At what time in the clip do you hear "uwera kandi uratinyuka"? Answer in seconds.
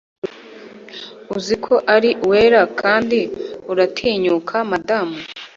2.25-4.55